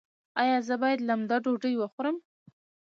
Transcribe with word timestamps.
ایا 0.41 0.57
زه 0.67 0.75
باید 0.81 1.05
لمده 1.07 1.37
ډوډۍ 1.43 1.73
وخورم؟ 1.77 2.15